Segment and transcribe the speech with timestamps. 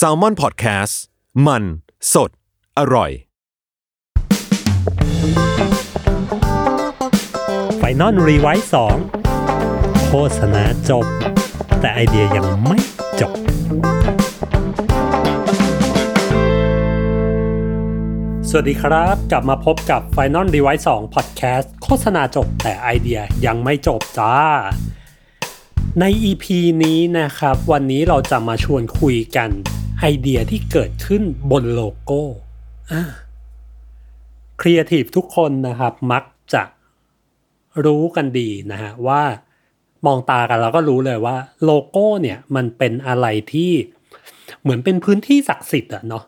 [0.00, 0.94] s a l m o n PODCAST
[1.46, 1.62] มัน
[2.12, 2.30] สด
[2.78, 3.10] อร่อย
[7.78, 8.96] Final Revise 2
[10.06, 11.06] โฆษณาจบ
[11.80, 12.78] แต่ไอเดียยังไม่
[13.20, 13.32] จบ
[18.48, 24.34] สวัสดีครับ กลับมาพบกับ Final Revise 2 Podcast โฆษณาจบแต่ไอเดียยังไม่จบจ้า
[26.00, 26.44] ใน EP
[26.84, 29.50] นี้นะครับ วันนี้เราจะมาชวนคุยกัน
[30.00, 32.22] ไอเดียที่เกิดขึ้นบนโลโก้
[34.60, 36.62] ครีเอทีฟทุกคนนะครับมักจะ
[37.84, 39.22] รู้กันดีนะฮะว่า
[40.06, 43.72] มองตากันเราก็รู้เลยว่าโลโก้เนี่ยมันเป็นอะไรที่
[44.62, 46.24] เหมือนเป็นพื้นที่ศักดิ์สิทธิ์อะเนาะ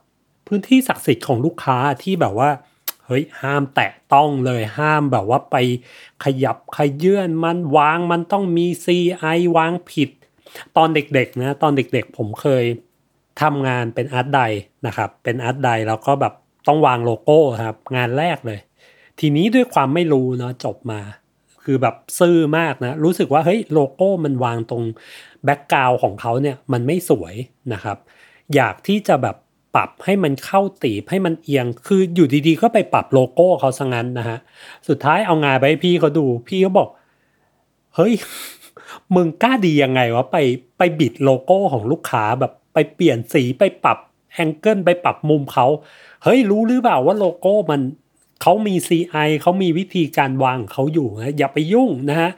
[0.48, 2.51] พื้นที่ศักดิ์สิทธิ์ของลูกค้าที่แบบว่า
[3.06, 5.56] เฮ้ยห้ามแตะต้องเลยห้ามแบบว่าไป
[6.24, 10.10] ขยับเขยื้อนมันวางมันต้องมี CI วางผิด
[10.76, 12.64] ตอนเด็กๆนะตอนเด็กๆ ผมเคย
[13.42, 14.41] ทำงานเป็น Art Di
[14.86, 16.34] นะครับ เป็น Art Di แล้วก็แบบ
[16.68, 18.58] ต้องวางโลโก้ครับ งานแรกเลย
[19.20, 21.00] ทีนี้ด้วยความไม่รู้เนาะจบมา
[21.64, 24.82] คือแบบซื่อมากนะ รู้สึกว่าเฮ้ยโลโก้มันวางตรง
[25.44, 27.34] background ของเขาเนี่ยมันไม่สวย
[27.72, 27.98] นะครับ
[28.54, 29.36] อยากที่จะแบบ
[29.77, 34.38] ปรับให้มันเข้าตีบให้มันเอียง คืออยู่ดีๆก็ไปปรับโลโก้เขาซะงั้นนะฮะ
[34.88, 36.88] สุดท้ายเอางานไปให้พี่เขาดู พี่เขาบอก
[37.96, 38.12] เฮ้ย
[39.14, 40.36] มึงกล้าดียังไงวะไป
[40.78, 43.98] ไปบิดโลโก้ของลูกค้าแบบไปเปลี่ยนสีไปปรับ
[44.34, 45.66] แองเกิลไปปรับมุมเขา
[46.22, 47.80] เฮ้ยรู้หรือเปล่าว่าโลโก้มัน
[48.42, 52.30] เขามี CI เขามีวิธีการวางเขาอยู่นะอย่าไปยุ่งนะฮะ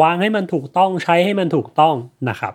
[0.00, 1.94] วางให้มันถูกต้องใช้ให้มันถูกต้อง
[2.28, 2.54] นะครับ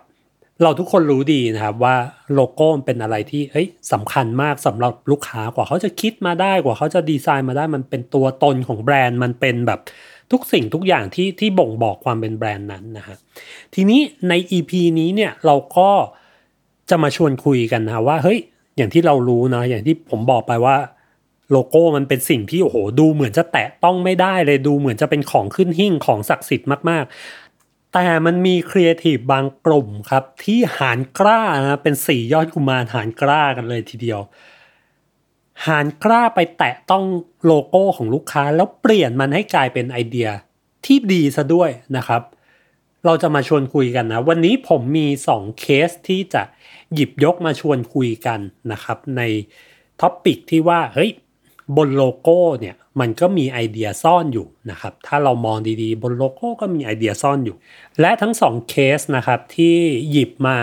[0.62, 1.96] เราทุกคนรู้ดีนะครับว่า
[2.34, 9.80] โลโก้เป็นอะไรที่เฮ้ยสำคัญมากสำหรับลูกค้ากว่าเขาจะคิดมาได้กว่าเขาจะดีไซน์มาได้มันเป็นตัวตนของแบรนด์มันเป็นแบบ
[10.32, 13.16] ทุกสิ่งทุกอย่างที่ที่บ่งบอกความเป็นแบรนด์นั้นนะฮะ
[13.74, 15.90] ทีนี้ใน EP นี้เนี่ยเราก็
[16.90, 18.38] จะมาชวนคุยกันนะว่าเฮ้ย
[18.76, 20.76] อย่างที่เรารู้นะอย่างที่ผมบอกไปว่า
[21.52, 27.04] โลโก้มันเป็นสิ่งที่โอ้โหดูเหมือนจะแตะต้องไม่ได้เลยดูเหมือนจะเป็นของขึ้นหิ้งของศักดิ์สิทธิ์มาก
[27.92, 34.20] แต่มันมีครีเอทีฟบางกลุ่มครับ ที่หาญกล้านะเป็นสี่ยอดกุมารหาญกล้ากันเลยทีเดียว
[35.66, 37.04] หาญกล้าไปแตะต้อง
[37.46, 40.28] โลโก้ของลูกค้าแล้วเปลี่ยนมันให้กลายเป็นไอเดีย
[40.86, 42.22] ที่ดีซะด้วยนะครับ
[43.04, 46.42] เราจะมาชวนคุยกันนะ วันนี้ผมมี 2 เคสที่จะ
[46.94, 48.40] หยิบยกมาชวนคุยกัน
[48.72, 49.22] นะครับ ใน
[50.00, 51.10] topic ที่ว่าเฮ้ย
[51.76, 57.56] บนโลโก้เนี่ยมันก็มีไอเดียซ่อนอยู่นะครับ ถ้าเรามองดีๆ บนโลโก้ก็มีไอเดียซ่อนอยู่
[58.00, 59.76] และทั้งสองเคสนะครับที่
[60.10, 60.58] หยิบมา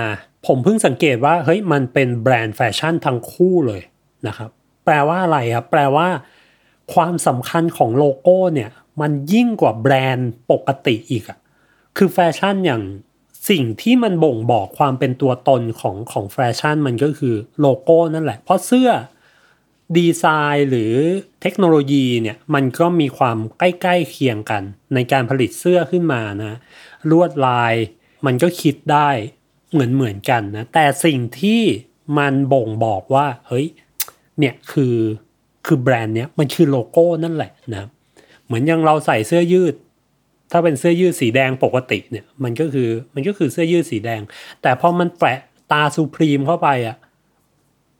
[0.47, 3.81] ผมเพิ่งสังเกตว่าเฮ้ยมันเป็นแบรนด์แฟชั่นทั้งคู่เลย
[4.27, 4.49] นะครับ
[4.85, 6.07] แปลว่าอะไรครับแปลว่า
[6.93, 8.69] ความสำคัญของโลโก้เนี่ย
[9.01, 11.37] มันยิ่งกว่าแบรนด์ปกติอีกอะ
[11.97, 12.83] คือแฟชั่นอย่าง
[13.49, 18.89] สิ่งที่มันบ่งบอกความเป็นตัวตนของของแฟชั่นมันก็คือโลโก้นั่นแหละ เพราะเสื้อ
[19.97, 20.25] ดีไซ
[20.55, 20.93] น์หรือ
[21.41, 26.53] เทคโนโลยีเนี่ยมันก็มีความใกล้ๆเคียงกัน ในการผลิตเสื้อขึ้นมานะ
[27.09, 27.73] ลวดลาย
[28.25, 29.09] มันก็คิดได้
[29.71, 31.61] เหมือนเหมือนกันนะแต่สิ่งที่
[32.17, 33.67] มันบ่งบอกว่าเฮ้ย
[34.39, 34.95] เนี่ยคือ
[35.65, 37.87] คือแบรนด์เนี้ยมันคือโลโก้นั่นแหละนะ
[38.45, 39.75] เหมือนอย่างเราใส่เสื้อยืด
[40.51, 44.21] ถ้าเป็นเสื้อยืดสีแดงปกติเนี่ยมันก็คือมันก็คือเสื้อยืดสีแดง
[44.61, 45.39] แต่พอมันแปะ
[45.71, 46.97] ตรา Supreme เข้าไปอะ่ะ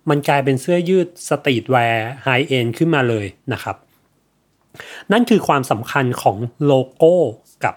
[0.10, 3.76] มันกลายเป็นเสื้อยืด streetwear high-end ขึ้นมาเลยนะครับ
[5.12, 7.16] นั่นคือความสำคัญของโลโก้
[7.64, 7.76] กับ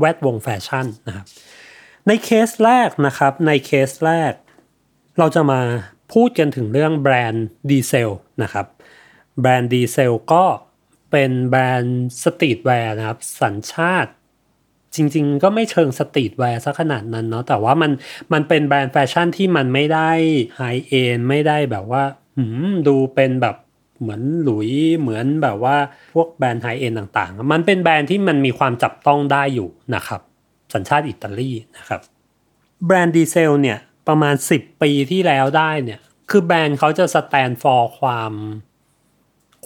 [0.00, 1.26] แวดวงแฟชั่นนะครับ
[2.06, 4.32] ในเคสแรกนะครับในเคสแรก
[5.18, 5.60] เราจะมา
[6.12, 8.10] พูดกันถึงเรื่องแบรนด์ดีเซล
[8.42, 8.66] นะครับ
[9.40, 10.44] แบรนด์ดีเซลก็
[11.10, 14.12] เป็นแบรนด์ streetwear นะครับ สัญชาติ
[14.94, 17.90] จริง ๆ ก็ไม่เชิง streetwear ซะขนาดนั้นเนาะแต่ว่ามัน
[18.32, 20.10] มันเป็นแบรนด์แฟชั่นที่มันไม่ได้
[20.56, 22.02] high-end ไม่ได้แบบว่า
[22.36, 23.56] หืมดูเป็นแบบ
[24.00, 24.70] เหมือนหลุยส์
[25.00, 25.76] เหมือนแบบว่า
[26.14, 30.20] พวกแบรนด์ high-end ต่างๆ มันเป็นแบรนด์ที่มันมีความจับต้องได้อยู่นะครับ
[30.74, 32.00] สัญชาติอิตาลีนะครับ
[32.86, 33.78] แบรนด์ดีเซลเนี่ย
[34.08, 36.00] ประมาณ 10 ปีที่แล้วได้เนี่ย
[36.30, 38.32] คือแบรนด์เขาจะ stand for ความ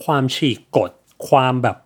[0.04, 0.90] ความฉีกกฎ
[1.28, 1.76] ความแบบ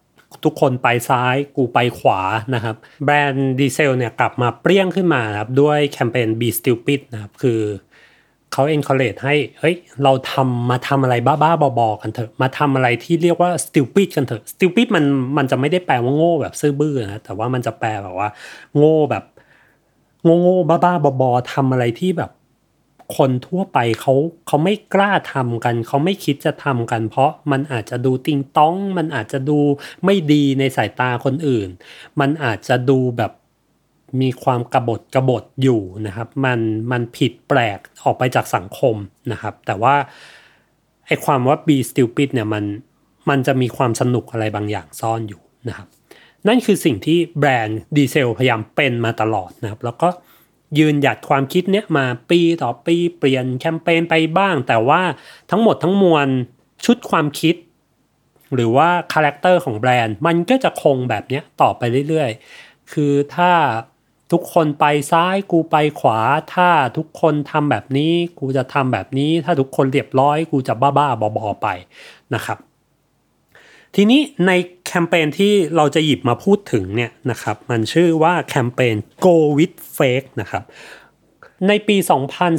[0.44, 2.20] ทุกคนไปซ้ายกูไปขวา
[2.54, 7.60] นะครับ แบรนด์ดีเซลเนี่ยกลับมาเปรี้ยงขึ้นมาครับด้วยแคมเปญ Be Stupid นะครับ คือ
[8.52, 15.04] เขา encourage ให้เฮ้ยเราทำมาทำอะไรบ้าๆบอๆกันเถอะมาทำอะไรที่เรียกว่า stupid กันเถอะ stupid มัน
[15.36, 18.28] มันจะไม่ได้แปลว่าโง่แบบซื่อบื้อนะแต่ว่ามันจะแปลแบบว่า
[18.76, 19.24] โง่แบบ
[20.24, 22.30] โง่โง่บ้าๆบอๆทำอะไรที่แบบ
[23.16, 24.14] คนทั่วไปเขา
[24.46, 29.58] เขาไม่กล้าทำกัน เขาไม่คิดจะทำกัน เพราะมันอาจจะดูติงต้อง มันอาจจะดู
[30.04, 31.68] ไม่ดีในสายตาคนอื่น
[32.20, 33.32] มันอาจจะดูแบบ
[34.20, 36.60] มีความกบฏกบฏอยู่นะครับ มัน
[36.90, 38.96] มันผิดแปลกออกไปจากสังคม
[39.32, 39.94] นะครับ แต่ว่า
[41.06, 42.64] ไอความว่า be stupid เนี่ยมัน
[43.30, 45.88] มันจะมีความสนุกอะไรบางอย่างซ่อนอยู่นะครับ
[46.48, 50.08] นั่นคือสิ่งที่แบรนด์ดีเซลพยายามเป็นมาตลอดนะครับ แล้วก็
[50.78, 55.02] ยืนหยัดความคิดเนี้ยมาปีต่อปีเปลี่ยนแคมเปญไปบ้าง แต่ว่า
[55.50, 56.28] ทั้งหมดทั้งมวล
[56.84, 57.54] ชุดความคิด
[58.54, 63.52] หรือว่าคาแรคเตอร์ของแบรนด์ มันก็จะคงแบบเนี้ยต่อไปเรื่อยๆ คือถ้า
[64.32, 66.20] ทุกคนไปซ้ายกูไปขวา
[66.54, 71.68] ถ้าทุกคนทำแบบนี้ กูจะทำแบบนี้ ถ้าทุกคนเรียบร้อย กูจะบ้าๆบอๆไป
[72.34, 72.58] นะครับ
[73.94, 74.52] ทีนี้ใน
[74.86, 80.62] แคมเปญที่เราจะหยิบมาพูดถึงเนี่ยนะครับมันชื่อว่าแคมเปญ Go with Fake นะครับ
[81.68, 81.96] ในปี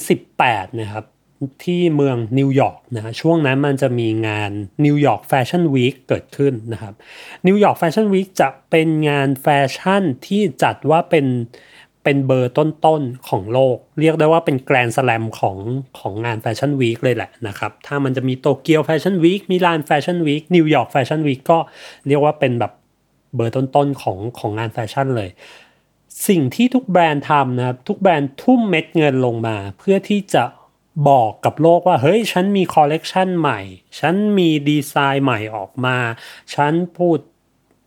[0.10, 1.06] 2018 นะครับ
[1.64, 4.52] ที่เมืองนิวยอร์กนะช่วงนั้นมันจะมีงาน
[4.86, 6.94] นิวยอร์กแฟชั่นวีคเกิดขึ้นนะครับ
[7.48, 11.26] นิวยอร์กแฟชั่นวีคจะเป็นงานแฟชั่นที่จัดว่าเป็น
[12.04, 15.58] เป็นเบอร์ต้นๆของโลก เรียกได้ว่าเป็นแกรนด์สแลมของ
[16.00, 21.60] ของงานแฟชั่นวีคเลยแหละนะครับ ถ้ามันจะมีโตเกียวแฟชั่นวีคมิลานแฟชั่นวีคนิวยอร์กแฟชั่นวีคก็
[22.08, 22.74] เรียกว่าเป็นแบบ
[23.36, 25.30] เบอร์ต้นๆของของงานแฟชั่นเลย
[26.28, 30.44] สิ่งที่ทุกแบรนด์ทำนะครับ ทุกแบรนด์ทุ่มเม็ดเงินลงมา เพื่อที่จะ
[31.10, 33.60] บอกกับโลกว่า เฮ้ย ฉันมีคอลเลกชันใหม่
[34.00, 35.98] ฉันมีดีไซน์ใหม่ออกมา
[36.56, 37.20] ฉันพูด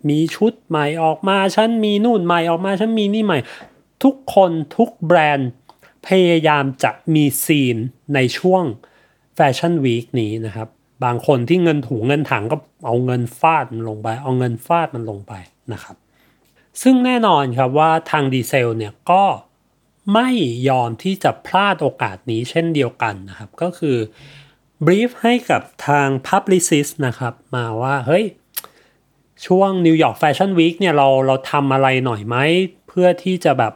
[0.08, 3.38] มีชุดใหม่ออกมา ฉันมีนู่นใหม่ออกมา ฉันมีนี่ใหม่
[4.02, 5.50] ทุกคนทุกแบรนด์
[6.06, 7.76] พยายามจะมีซีน
[8.14, 8.64] ในช่วง
[9.34, 10.68] Fashion Week นี้นะครับ
[11.04, 15.32] บางคนที่เงินถุงเงินถังก็เอาเงินฟาดมันลงไป เอาเงินฟาดมันลงไป
[15.72, 15.96] นะครับ
[16.82, 19.24] ซึ่งแน่นอนครับว่าทางดีเซลเนี่ยก็
[20.14, 20.28] ไม่
[20.68, 23.96] ยอมที่จะพลาดโอกาสนี้เช่นเดียวกันนะครับ ก็คือ
[24.84, 28.24] brief ให้กับทาง Publicis นะครับมาว่าเฮ้ย
[29.46, 32.36] ช่วง New York Fashion Week เนี่ยเราเราทำอะไรหน่อยไหม
[32.88, 33.72] เพื่อที่จะแบบ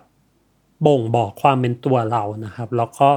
[0.86, 3.08] บ่งบอกความเป็นตัวเรานะครับ แล้วก็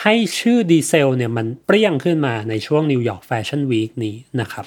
[0.00, 4.66] ให้ชื่อดีเซลเนี่ยมันเปรี้ยงขึ้นมาในช่วง New York Fashion Week นี้นะครับ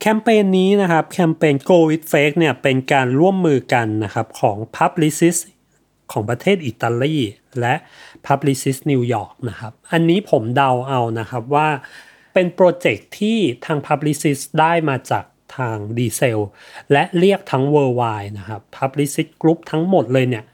[0.00, 5.40] แคมเปญนี้นะครับแคมเปญ Go with the Fake เนี่ยเป็นการร่วมมือกันนะครับของ Publicis
[6.12, 7.16] ของประเทศอิตาลี
[7.60, 7.74] และ
[8.26, 11.68] Publicist New York นะครับอันนี้ผมเดาเอานะครับว่า
[12.34, 15.24] เป็นโปรเจกต์ที่ทาง Publicist ได้มาจาก
[15.56, 16.38] ทางดีเซล
[16.92, 20.44] และเรียกทั้ง Worldwide นะครับ Publicist Group ทั้งหมดเลยเนี่ย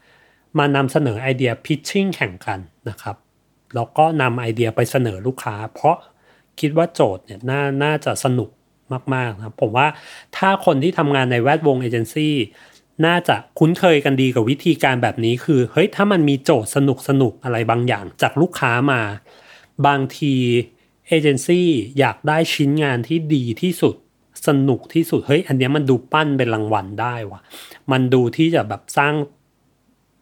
[0.57, 2.59] มานำเสนอไอเดีย pitching แข่งกัน
[2.89, 3.15] นะครับ
[3.75, 5.97] แล้วก็นำไอเดียไปเสนอลูกค้า เพราะ
[6.59, 8.49] คิดว่าโจทย์เนี่ยนาน่าจะสนุก
[9.15, 9.87] มากๆนะครับผมว่า
[10.37, 12.35] ถ้าคนที่ทำงานในแวดวงเอเจนซี่
[13.05, 19.01] น่าจะคุ้นเคยกันดีกับวิธีการแบบนี้คือเฮ้ยถ้ามันมีโจทย์สนุกสนุกอะไรบางอย่างจากลูกค้ามา
[19.87, 20.35] บางที
[21.07, 21.67] เอเจนซี่
[21.99, 23.95] อยากได้ชิ้นงานที่ดีที่สุด
[24.47, 27.39] สนุกที่สุดเฮ้ยอันนี้มันดูปั้นเป็นรางวัลได้วะ
[27.91, 29.13] มันดูที่จะแบบสร้าง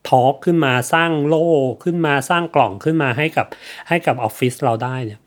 [0.10, 1.48] ทอล์กขึ้นมาสร้างโล่
[1.84, 3.48] ขึ้นมาสร้างกล่องขึ้นมาให้กับ
[3.88, 5.20] ให้กับออฟฟิศเราได้เนี่ย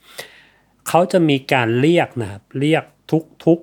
[0.89, 3.59] เขาจะมีการเรียกนะครับเรียกทุกทุก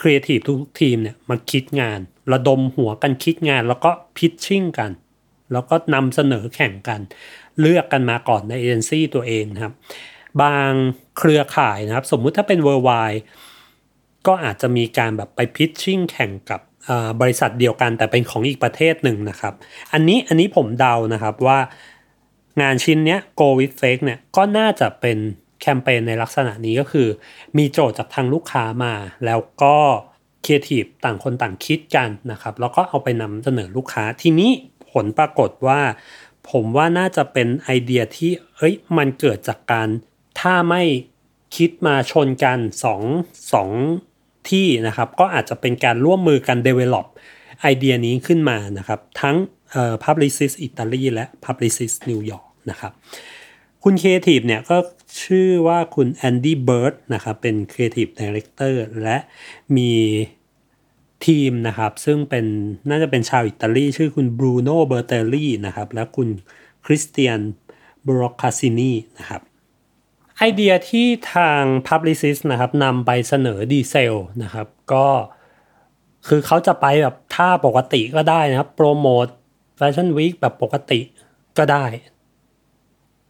[0.00, 2.00] ครีเอทีฟทุกทีมเนี่ยมาคิดงาน
[2.32, 4.90] ระดมหัวกันคิดงาน แล้วก็พิชชิ่งกัน
[5.52, 7.00] แล้วก็นำเสนอแข่งกัน
[7.60, 9.74] เลือกกันมาก่อนในเอเจนซี่ตัวเองนะครับ
[10.42, 10.70] บาง
[11.18, 13.20] เครือข่ายนะครับ สมมุติถ้าเป็น worldwide
[14.26, 16.60] ก็อาจจะมีการแบบไปพิชชิ่งแข่งกับ
[17.20, 19.54] บริษัทเดียวกันแต่เป็นของอีกประเทศหนึ่งนะครับ
[19.92, 21.58] อันนี้อันนี้ผมเดานะครับว่า
[22.60, 25.18] งานชิ้นเนี้ย Go with Fake เนี่ยก็น่าจะเป็น
[25.60, 27.08] แคมเปญในลักษณะนี้ก็คือ
[27.58, 28.94] มีโจทย์จากทางลูกค้ามา
[29.26, 29.76] แล้วก็
[30.44, 34.50] ครีเอทีฟต่างคนต่างคิดกันนะครับ แล้วก็เอาไปนำเสนอลูกค้าทีนี้
[34.92, 35.80] ผลปรากฏว่า
[36.50, 39.88] ผมว่าน่าจะเป็นไอเดียที่เอ้ยมันเกิดจากการ
[40.40, 40.82] ถ้าไม่
[41.56, 43.02] คิดมาชนกันสอง
[43.52, 43.70] สอง
[44.50, 47.06] ทีมนะครับก็อาจจะเป็นการร่วมมือกัน develop
[47.60, 49.36] ไอเดียนี้ขึ้นมานะครับทั้ง
[50.04, 52.92] Publicist อิตาลีและ Publicist นิวยอร์กนะครับ
[53.84, 54.76] คุณครีเอทีฟเนี่ยก็
[55.22, 59.16] ชื่อว่าคุณ Andy Bird นะครับเป็น Creative Director และ
[59.76, 59.92] มี
[61.26, 62.44] ทีมนะครับซึ่งเป็น
[62.88, 66.28] น่าจะเป็นชาวอิตาลีชื่อคุณ Bruno Bertelli นะครับและคุณ
[66.86, 67.38] Cristiana
[68.06, 69.42] Boccassini นะครับ
[70.42, 75.06] ไอเดียที่ทาง Publicis นะครับนำไปเสนอดีเซลนะครับ ก็
[76.28, 79.26] คือเขาจะไปแบบท่าปกติก็ได้นะครับ โปรโมท
[79.76, 81.00] Fashion Week แบบปกติ
[81.58, 81.84] ก็ได้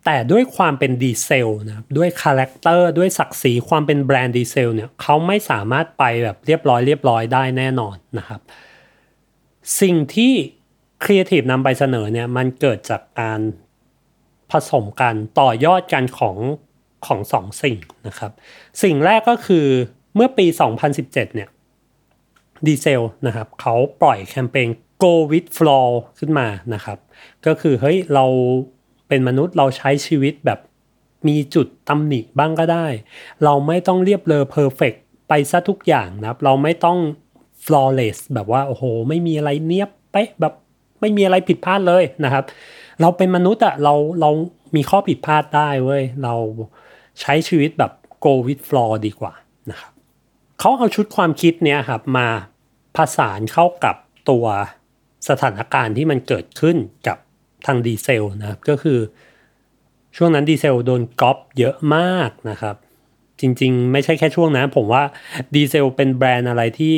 [0.05, 8.40] แต่ด้วยความเป็นดีเซลนะครับด้วยคาแรคเตอร์ด้วยศักดิ์ศรีความเป็นแบรนด์ดีเซลเนี่ยเขาไม่สามารถไปแบบเรียบร้อยเรียบร้อยได้แน่นอนนะครับ
[9.81, 10.33] สิ่งที่
[11.02, 13.40] ครีเอทีฟนำไปเสนอเนี่ยมันเกิดจากการ
[14.50, 16.37] ผสมกันต่อยอดกันของ
[17.07, 18.33] ของสองสิ่งนะครับ
[18.83, 19.66] สิ่งแรกก็คือ
[20.14, 20.47] เมื่อปี
[20.90, 21.49] 2017 เนี่ย
[22.66, 24.69] ดีเซลนะครับเขาปล่อยแคมเปญ
[25.02, 25.88] Go with the Flaw
[26.19, 26.99] ขึ้นมานะครับ
[27.47, 28.26] ก็คือเฮ้ยเรา
[29.09, 30.61] เป็นมนุษย์เราใช้ชีวิตแบบ
[31.28, 32.87] มีจุดตำหนิบ้างก็ได้
[33.45, 34.94] เราไม่ต้องเลิศเลอ perfect
[35.28, 36.99] ไปซะทุกอย่างนะครับ เราไม่ต้อง
[37.64, 40.54] flawless แบบว่าโอ้โห ไม่มีอะไรเนียบเป๊ะแบบ
[41.00, 42.45] ไม่มีอะไรผิดพลาดเลยนะครับ
[43.00, 44.30] เราเป็นมนุษย์อะเราเรา
[44.76, 46.35] มีข้อผิดพลาดได้เว้ยเรา
[47.21, 47.93] ใช้ชีวิตแบบ
[48.25, 49.33] go with the flaw ดีกว่า
[49.71, 49.93] นะครับ
[50.61, 52.29] เขาเอาชุดความคิดเนี้ยครับมา
[52.97, 53.97] ผสานเข้ากับ
[54.31, 54.47] ตัว
[55.29, 56.76] สถานการณ์ที่มันเกิดขึ้น
[57.07, 57.19] กับ
[57.67, 58.99] ทางดีเซลนะครับก็คือ
[60.17, 62.76] ช่วงนั้นดีเซลโดนก๊อปเยอะมากนะครับ
[63.40, 65.02] จริงๆ ไม่ใช่แค่ช่วงนั้น ผมว่า
[65.55, 66.97] ดีเซลเป็นแบรนด์อะไรที่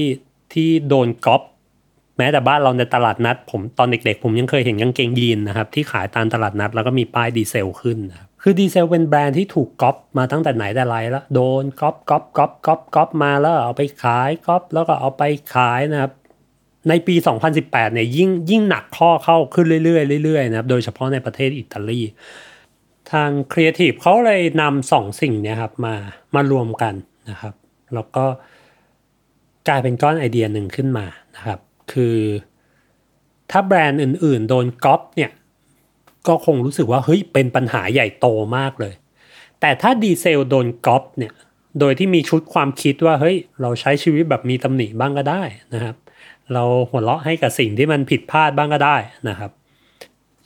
[0.52, 1.42] ที่โดนก๊อป
[2.18, 15.22] แม้แต่บ้านเราในตลาดนัด ผมตอนเด็กๆ ผมยังเคยเห็นกางเกงยีนนะครับ ที่ขายตามตลาดนัด แล้วก็มีป้ายดีเซลขึ้นนะครับ คือดีเซลเป็นแบรนด์ที่ถูกก๊อปมาตั้งแต่ไหนแต่ไรแล้ว โดนก๊อปก๊อปก๊อปก๊อปก๊อปมาแล้วเอาไปขายก๊อปแล้วก็เอาไป
[15.54, 16.12] ขายนะครับ
[16.88, 17.14] ในปี
[17.54, 22.00] 2018 เนี่ยยิ่งยิ่งหนักข้อเข้าขึ้นเรื่อยๆเรื่อยๆนะครับ โดยเฉพาะในประเทศอิตาลี
[23.12, 25.94] ทางครีเอทีฟเขาเลยนำสองสิ่งเนี่ยครับมา
[26.34, 26.94] มารวมกัน
[27.30, 27.54] นะครับ
[27.94, 28.24] แล้วก็
[29.68, 31.06] กลายเป็นก้อนไอเดียหนึ่งขึ้นมา
[31.36, 31.60] นะครับ
[31.92, 32.16] คือ
[33.50, 35.30] ถ้าแบรนด์อื่นๆ โดนก๊อปเนี่ย
[36.28, 38.26] ก็คงรู้สึกว่าเฮ้ยเป็นปัญหาใหญ่โต
[38.56, 38.94] มากเลย
[39.60, 41.32] แต่ถ้าดีเซลโดนก๊อปเนี่ย
[41.80, 45.42] โดยที่มีชุดความคิดว่าเฮ้ยเราใช้ชีวิตแบบมีตำหนิบ้างก็ได้
[45.74, 45.96] นะครับ
[46.52, 48.96] เราหัวเราะให้กับสิ่งที่มันผิดพลาดบ้างก็ได้
[49.28, 49.50] นะครับ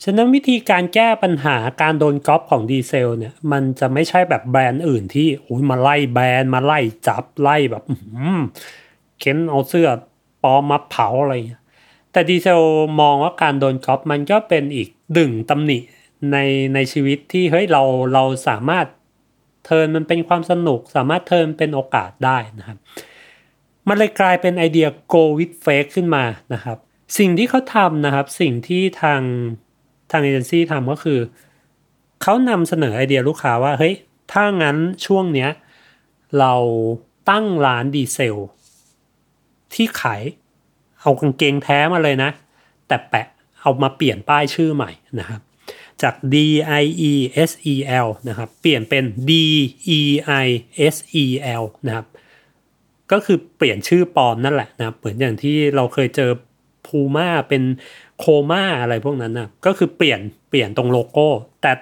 [0.05, 7.85] ฉะนั้นวิธีการแก้ปัญหาการโดนก๊อปของดีเซลเนี่ยมันจะไม่ใช่แบบแบรนด์อื่นที่อุ้ยมาไล่แบรนด์มาไล่จับไล่แบบ
[9.19, 9.89] เค้นเอาเสื้อ
[10.43, 11.35] ปลอมมาเผาอะไร
[12.13, 12.63] แต่ดีเซล
[13.01, 14.89] มองว่าการโดนก๊อปมันก็เป็นอีก
[15.19, 15.79] ดึงตำหนิ
[16.33, 16.37] ใน
[16.75, 17.83] ในชีวิตที่เฮ้ยเรา
[18.15, 18.87] เราสามารถ
[19.67, 22.79] เทินมันเป็นความสนุก สามารถเทินเป็นโอกาสได้นะครับ
[23.89, 26.79] มันเลยกลายเป็นไอเดีย go with fake ขึ้นมานะครับ
[27.19, 29.21] สิ่งที่เขาทำนะครับ สิ่งที่ทาง
[30.11, 31.19] ทางเอเจนซี่ทำก็คือ
[32.23, 33.95] เขานำเสนอไอเดียลูกค้าว่าเฮ้ย
[34.33, 35.51] ถ้างั้นช่วงเนี้ย
[36.39, 36.55] เรา
[37.31, 38.37] ตั้งร้านดีเซล
[39.75, 40.23] ที่ขาย
[41.01, 42.31] เอากางเกงแท้มาเลยนะ
[42.89, 43.27] แต่แปะ
[43.67, 45.41] เอามาเปลี่ยนป้ายชื่อใหม่นะครับ
[46.03, 46.37] จาก D
[46.83, 47.13] I E
[47.49, 47.75] S E
[48.07, 49.33] L นะครับ เปลี่ยนเป็น D
[49.99, 50.01] E
[50.45, 50.47] I
[50.95, 51.25] S E
[51.63, 52.07] L นะครับ
[53.13, 56.31] ก็คือเปลี่ยนชื่อปลอมนั่นแหละนะเหมือนอย่างที่เราเคยเจอ
[56.87, 57.63] พูม่าเป็น
[58.19, 61.29] โคม่าอะไรพวกนั้นนะก็คือเปลี่ยนเปลี่ยนตรงโลโก้
[61.63, 61.73] แต่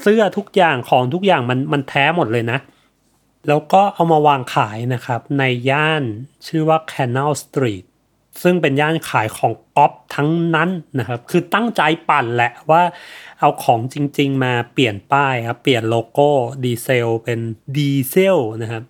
[0.00, 2.58] เสื้อทุกอย่างของทุกอย่างมันมันแท้หมดเลยนะ
[3.48, 6.02] แล้วก็เอามาวางขายนะครับ ในย่าน
[6.46, 7.84] ชื่อว่า Canal Street
[8.42, 12.82] ซึ่งเป็นย่านขายของก๊อปทั้งนั้นนะครับ คือตั้งใจปั่นแหละว่า
[13.40, 16.28] เอาของจริง ๆ มาเปลี่ยนป้ายครับ เปลี่ยนโลโก้
[16.64, 17.40] ดีเซลเป็น
[17.76, 18.82] Deisel นะครับ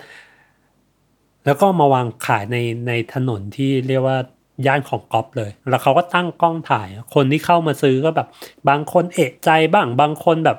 [1.44, 2.56] แล้วก็มาวางขายใน
[2.88, 4.18] ในถนนที่เรียกว่า
[4.66, 8.28] ย่านของก๊อปเลย แล้วเขาก็ตั้งกล้องถ่าย คนที่เข้ามาซื้อก็แบบ
[8.68, 10.58] บางคนเอะใจบ้าง บางคนแบบ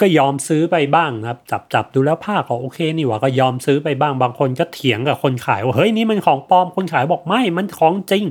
[0.00, 8.24] ก็ยอมซื้อไปบ้างครับ จับจับดูแล้วผ้าก็โอเคนี่หว่าก็ยอมซื้อไปบ้างบางคนก็เถียงกับคนขายว่าเฮ้ยนี่มันของปลอมคนขายบอกไม่มันของจริง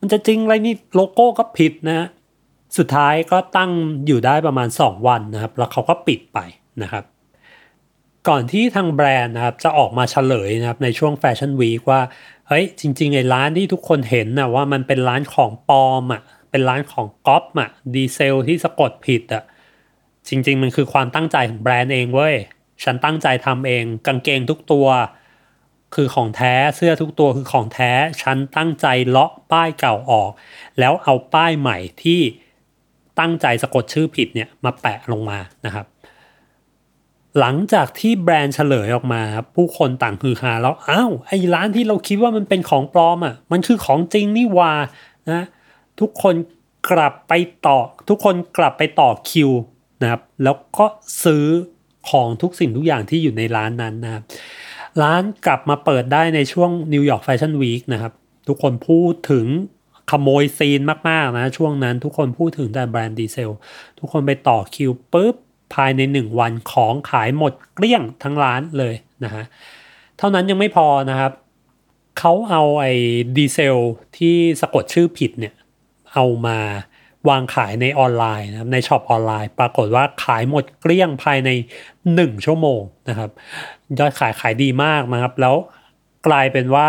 [0.00, 2.06] มันจะจริงอะไรนี่โลโก้ก็ผิดนะ
[2.78, 3.70] สุดท้ายก็ตั้ง
[4.06, 6.38] อยู่ได้ประมาณ 2 วันนะครับ แล้วเขาก็ปิดไป
[6.82, 7.04] นะครับ
[8.28, 12.00] ก่อนที่ทางแบรนด์นะครับจะออกมาเฉลยนะครับในช่วง Fashion Week ว่า
[12.48, 19.44] เฮ้ยจริงๆไอ้ร้านที่ทุกคนเห็นนะว่ามันเป็นร้านของปลอมอะเป็นร้านของก๊อปอะ Deisel ที่สะกดผิดอะ
[20.28, 22.34] จริง ๆ มันคือความตั้งใจของแบรนด์เองเว้ย
[22.84, 24.86] ฉันตั้งใจทำเอง กางเกงทุกตัว
[25.94, 27.90] คือของแท้ เสื้อทุกตัวคือของแท้
[28.22, 30.30] ฉันตั้งใจเลาะป้ายเก่าออก
[30.78, 32.20] แล้วเอาป้ายใหม่ที่
[33.18, 35.86] ตั้งใจสะกดชื่อผิดเนี่ยมาแปะลงมานะครับ
[37.38, 39.22] หลังจากที่แบรนด์เฉลยออกมา
[39.54, 44.72] ผู้คนต่างฮือฮาแล้วอ้าวไอ้ร้านที่เราคิดว่ามันเป็นของปลอมอะ มันคือของจริงนี่ว่า
[45.30, 45.42] นะ
[46.00, 46.34] ทุกคน
[46.90, 47.32] กลับไป
[47.66, 47.78] ต่อ
[48.08, 49.50] ทุกคนกลับไปต่อคิว
[50.02, 50.86] นะครับ แล้วก็
[51.24, 51.44] ซื้อ
[52.10, 54.22] ของทุกสิ่งทุกอย่างที่อยู่ในร้านนั้นนะครับ
[55.02, 58.12] ร้านกลับมาเปิดได้ในช่วง New York Fashion Week นะครับ
[58.48, 59.46] ทุกคนพูดถึง
[60.10, 63.50] ขโมยซีนมากๆนะ ช่วงนั้นทุกคนพูดถึงแต่แบรนด์ดีเซล
[63.98, 65.34] ทุกคนไปต่อคิวปุ๊บ
[65.74, 69.44] ภายใน 1 วันของขายหมดเกลี้ยงทั้งร้านเลยนะฮะ
[70.18, 71.32] เท่านั้นยังไม่พอนะครับ
[72.18, 72.92] เขาเอาไอ้
[73.36, 73.76] Deisel
[74.16, 75.54] ที่สะกดชื่อผิดเนี่ย
[76.14, 76.58] เอามา
[77.28, 81.50] วางขายในออนไลน์นะครับในช็อปออนไลน์ ปรากฏว่าขายหมดเกลี้ยงภายใน
[81.98, 83.30] 1 ชั่วโมงนะครับ
[83.98, 85.54] ยอดขายขายดีมากนะครับ แล้ว
[86.26, 86.88] กลายเป็นว่า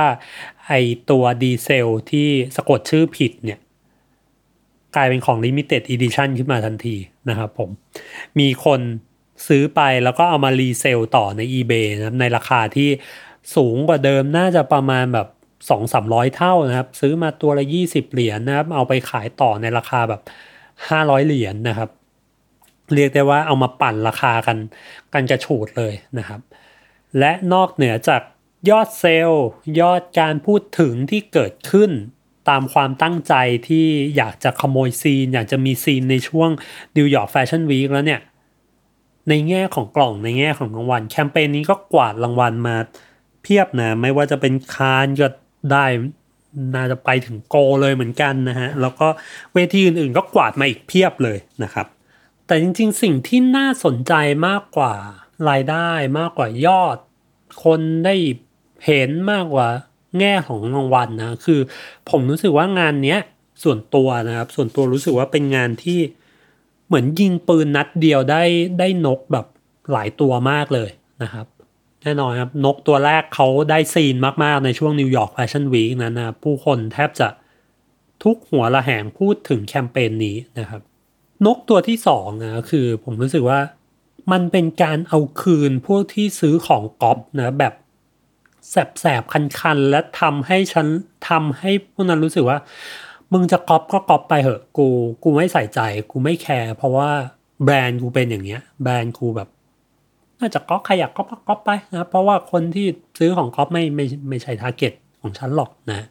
[0.67, 0.73] ไอ
[1.09, 3.59] ตัว Deisel ที่สะกดชื่อผิดเนี่ย
[4.95, 6.95] กลายเป็นของ Limited Edition ขึ้นมาทันที
[7.29, 7.69] นะครับผม
[8.39, 8.81] มีคน
[9.47, 12.89] ซื้อไปแล้วก็เอามา resell ต่อใน eBay นะในราคาที่
[13.55, 15.27] สูงกว่าเดิมน่าจะประมาณแบบ
[15.69, 20.21] สองสามร้อยเท่านะครับ ซื้อมาตัวละยี่สิบเหรียญนะครับ เอาไปขายต่อในราคาแบบ
[20.89, 21.89] ห้าร้อยเหรียญนะครับ
[22.93, 24.57] เรียกได้ว่าเอามาปั่นราคากัน
[25.13, 26.41] กันกระฉูดเลยนะครับ
[27.19, 28.21] และนอกเหนือจาก
[28.69, 29.47] ยอดเซลล์
[29.79, 31.91] ยอดการพูดถึงที่เกิดขึ้น
[32.49, 33.33] ตามความตั้งใจ
[33.67, 36.49] ที่อยากจะขโมยซีน อยากจะมีซีนในช่วง
[36.97, 38.21] New York Fashion Week แล้วเนี่ย
[39.29, 42.75] ในแง่ของกล่องในแง่ของรางวัล แคมเปญนี้ก็กวาดรางวัลมา
[43.41, 45.27] เพียบนะ ไม่ว่าจะเป็นคานก็
[45.71, 45.85] ได้
[46.75, 49.07] น่าจะไปถึงโกเลยเหมือนกันนะฮะ แล้วก็
[49.53, 51.87] เวทีอื่นๆก็กวาดมาอีกเพียบเลยนะครับ
[52.45, 54.13] แต่จริงๆ สิ่งที่น่าสนใจ
[54.47, 54.93] มากกว่า
[55.49, 56.97] รายได้มากกว่ายอด
[57.63, 58.15] คนได้
[58.85, 59.67] เห็นมากกว่า
[60.19, 61.59] แง่ของรางวัลนะคือ
[62.09, 63.19] ผมรู้สึกว่างานเนี้ย
[63.63, 65.99] ส่วนตัวนะครับ ส่วนตัวรู้สึกว่าเป็นงานที่
[66.87, 68.43] เหมือนยิงปืนนัดเดียวได้
[68.79, 69.45] ได้นกแบบ
[69.91, 70.89] หลายตัวมากเลย
[71.23, 71.45] นะครับ
[72.03, 77.27] แน่นอนครับ นกตัวแรกเขาได้ซีนมาก ๆ ในช่วง New York Fashion Week นั้นนะผู้คนแทบจะ
[78.23, 80.81] ทุกหัวละแหงพูดถึงแคมเปญนี้นะครับ
[81.45, 83.59] นกตัวที่สองนะคือผมรู้สึกว่า
[84.31, 87.73] มันเป็นการเอาคืนพวกที่ซื้อของก๊อปนะแบบ
[88.69, 90.87] แสบๆ คันๆ และทำให้ฉัน
[91.29, 92.57] ทำให้พวกนั้นรู้สึกว่า
[93.33, 94.87] มึงจะก๊อปก็ก๊อปไปเหอะกู
[95.23, 95.79] กูไม่ใส่ใจ
[96.11, 97.09] กูไม่แคร์เพราะว่า
[97.63, 99.49] แบรนด์กูเป็นอย่างเงี้ย แบรนด์กูแบบ
[100.39, 102.87] น่าจะก๊อปใครอยากก๊อปก็ก๊อปไปนะเพราะว่าคนที่
[103.19, 106.07] ซื้อของก๊อปไม่ไม่ไม่ใช่ target ของฉันหรอกนะ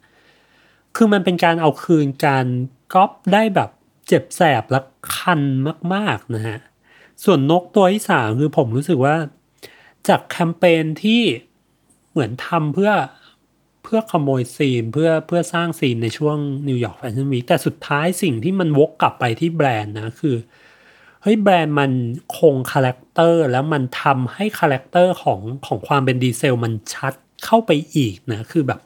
[0.96, 2.46] คือมันเป็นการเอาคืนการ
[2.94, 3.70] ก๊อปได้แบบ
[4.08, 4.80] เจ็บแสบและ
[5.16, 5.40] คัน
[5.94, 6.58] มากๆนะฮะ
[7.24, 9.16] ส่วนนกตัวที่สามคือผมรู้สึกว่า
[10.08, 11.22] จากแคมเปญที่
[12.10, 12.92] เหมือนทำเพื่อ
[13.82, 20.36] เพื่อขโมยซีนเพื่อเพื่อสร้างซีนในช่วงNew York Fashion Week แต่สุดท้ายสิ่งที่มันวกกลับไปที่แบรนด์นะคือ
[21.28, 21.90] เฮ้ยแบรนด์มัน
[22.38, 27.12] คง character แล้วมันทำให้ character ของของความเป็นดีเซลมันชัด
[27.44, 28.80] เข้าไปอีกนะคือแบบ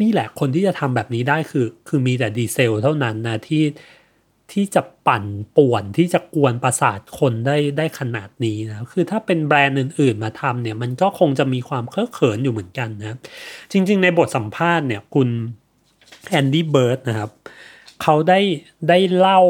[0.00, 3.64] นี่แหละคนที่จะทำแบบนี้ได้คือ คือมีแต่ดีเซลเท่านั้นนะที่
[4.52, 5.24] ที่จะปั่น
[5.56, 13.16] ป่วนที่จะกวนประสาทคนได้ได้ขนาดนี้นะคือถ้าเป็นแบรนด์อื่น ๆ มาทำเนี่ย มันก็คงจะมีความเคอะเขินอยู่เหมือนกันนะ
[13.72, 15.28] จริง ๆ ในบทสัมภาษณ์เนี่ยคุณ
[16.28, 17.30] แอนดี้เบิร์ดนะครับ
[18.02, 18.40] เขาได้
[18.88, 19.40] ได้เล่า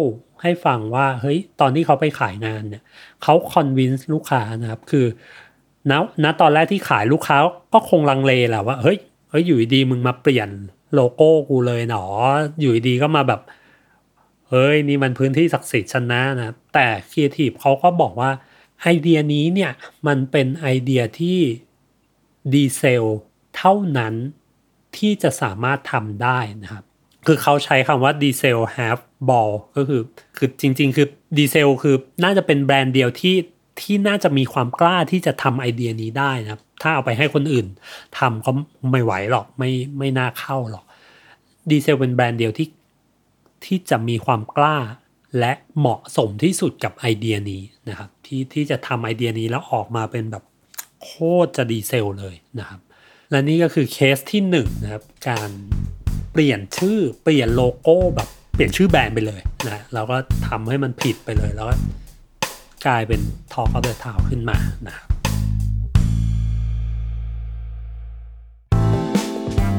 [0.43, 2.83] ให้ฟังว่าเฮ้ยตอนที่เขาไปขายงานเนี่ย
[3.23, 5.07] เขา convince ลูกค้านะครับคือ
[5.91, 5.93] ณ
[6.25, 7.39] ณตอนแรกที่ขายลูกค้า
[7.73, 8.99] ก็คงลังเลแหละว่าเฮ้ย
[9.31, 10.49] เฮ้ยอยู่ดีๆ มึงมาเปลี่ยน
[10.95, 12.05] โลโก้กูเลยเหรอ
[12.61, 13.41] อยู่ดีๆ ก็มาแบบ
[14.51, 18.31] เฮ้ยนี่มันพื้นที่ศักดิ์สิทธิ์ชนะนะแต่ครีเอทีฟเขาก็บอกว่า
[18.83, 19.73] ไอเดียนี้เนี่ย
[20.07, 21.39] มันเป็นไอเดียที่
[22.53, 23.05] ดีเซล
[23.57, 24.15] เท่านั้น
[24.97, 26.85] ที่จะสามารถทำได้นะครับ
[27.27, 30.03] คือเขาใช้คำว่าดีเซล have ball ก็คือ
[30.37, 31.07] คือจริง ๆ คือ
[31.39, 33.37] ดีเซลคือน่าจะเป็นแบรนด์เดียวที่
[33.81, 37.67] ที่น่าจะมีความกล้าที่จะทำไอเดียนี้ได้นะถ้าเอาไปให้คนอื่น
[38.19, 38.51] ทำก็
[38.91, 40.85] ไม่ไหวหรอกไม่ไม่น่าเข้าหรอก
[41.71, 42.69] ดีเซลเป็นแบรนด์เดียวที่
[43.65, 44.79] ที่จะมีความกล้า
[45.39, 50.45] และเหมาะสมที่สุดกับไอเดียนี้นะครับที่ที่จะทำไอเดียนี้แล้วออกมาเป็นแบบ
[51.03, 51.11] โค
[51.45, 52.81] ตรจะดีเซลเลยนะครับ
[53.31, 55.51] และนี่ก็คือเคสที่1นนะครับการ
[56.33, 60.17] เปลี่ยนชื่อเปลี่ยนโลโก้แบบเปลี่ยนชื่อแบรนด์ไปเลยนะแล้วก็
[60.49, 61.75] ทำให้มันผิดไปเลยแล้วก็
[62.87, 63.21] กลายเป็น
[63.53, 65.07] ทอ k อ f เด e ทาวขึ้นมานะครับ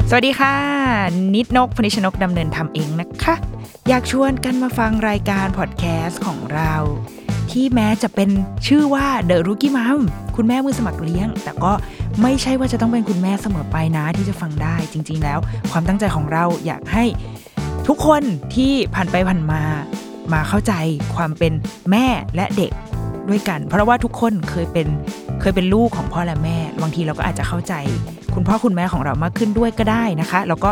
[0.09, 0.55] สวัสดีค่ะ
[1.35, 3.35] นิดนกพนิชนกดำเนินทำเองนะคะ
[3.89, 6.73] อยากชวนกันมาฟังรายการพอดแคสต์ของเรา
[7.51, 8.29] ที่แม้จะเป็น
[8.67, 9.99] ชื่อว่า The Rookie Mom
[10.35, 11.71] คุณแม่มือสมัครเลี้ยง แต่ก็
[12.21, 15.39] ไม่ใช่ว่าจะต้องเป็นคุณแม่เสมอไปนะที่จะฟังได้จริง ๆ แล้ว
[15.71, 17.05] ความตั้งใจของเราอยากให้
[17.87, 18.23] ทุกคน
[18.55, 19.61] ที่ผ่านไปผ่านมา
[20.33, 20.73] มาเข้าใจ
[21.15, 21.53] ความเป็น
[21.91, 22.71] แม่และเด็ก
[23.29, 24.87] ด้วยกัน เพราะว่าทุกคนเคยเป็น
[25.41, 27.73] เคยเป็นลูกของพ่อและแม่ บางทีเราก็อาจจะเข้าใจ
[28.33, 30.69] คุณพ่อคุณแม่ของเรามากขึ้นด้วยก็ได้นะคะ แล้วก็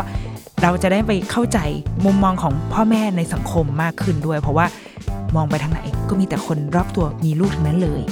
[0.62, 1.58] เราจะได้ไปเข้าใจ
[2.04, 4.66] มุมมองของพ่อแม่ในสังคมมากขึ้นด้วย เพราะว่า
[5.36, 5.80] มองไปทางไหน
[6.12, 8.02] ก็มีแต่คนรอบตัวมีลูกทั้งนั้นเลย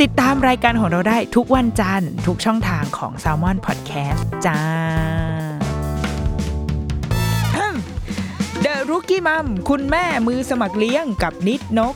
[0.00, 4.60] ติดตามรายการของเราได้ทุกวันจันทร์ทุกช่องทางของ s ซ l m o n Podcast จ้า
[8.64, 11.94] The Rookie Mom คุณแม่มือสมัครเลี้ยงกับนิดนก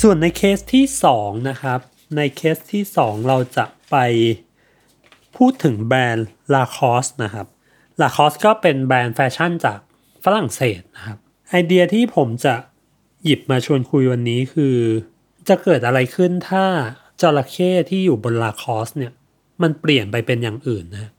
[0.00, 0.84] ส่วนในเคสที่
[1.16, 1.80] 2 นะครับ
[2.16, 3.96] ในเคสที่สองเราจะไป
[5.36, 7.46] พูดถึงแบรนด์ Lacoste นะครับ
[8.02, 9.78] Lacoste ก็เป็นแบรนด์แฟชั่นจาก
[10.24, 12.54] ฝรั่งเศสนะครับ ไอเดียที่ผมจะ
[13.24, 14.76] หยิบมาชวนคุยวันนี้คือ
[15.48, 16.64] จะเกิดอะไรขึ้นถ้า
[17.20, 19.12] จระเข้ที่อยู่บน Lacoste เนี่ย
[19.62, 21.10] มันเปลี่ยนไปเป็นอย่างอื่นนะ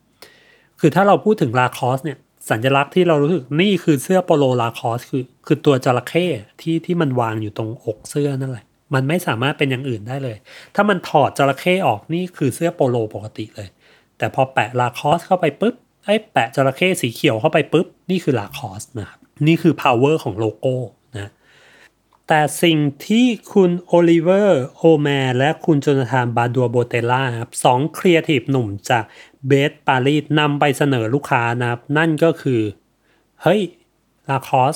[0.80, 2.18] คือถ้าเราพูดถึง Lacoste เนี่ย
[2.50, 6.26] สัญลักษณ์ที่เรารู้สึกนี่คือเสื้อโปโล Lacoste คือ คือตัวจระเข้
[6.62, 10.38] ที่ที่มันวางอยู่ตรงอกเสื้อนั่นแหละ มันไม่สามารถเป็นอย่างอื่นได้เลย
[10.76, 13.70] ถ้ามันถอดจระเข้ออกนี่คือเสื้อโปโลปกติเลย
[14.18, 20.76] แต่พอแปะ Lacoste เข้าไปปุ๊บไอ้แปะจระเข้สีเขียวเข้าไปปุ๊บ นี่คือ Lacoste นะครับนี่คือ power ของโลโก้
[21.16, 21.32] นะ
[22.28, 29.04] แต่สิ่งที่คุณโอลิเวอร์โอแมร์และคุณโจนาธานบาดัวโบเตล่าครับสองครีเอทีฟหนุ่มจาก
[29.48, 32.62] BETC Paris นำไปเสนอลูกค้านะครับ นั่นก็คือ
[33.42, 33.62] เฮ้ย
[34.30, 34.76] Lacoste